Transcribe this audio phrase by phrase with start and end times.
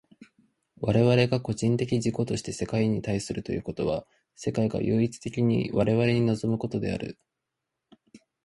[0.79, 7.19] 我々が個人的自己として世界に対するということは、世界が唯一的に我々に臨むことである。